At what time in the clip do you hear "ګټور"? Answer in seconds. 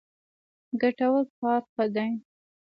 0.81-1.23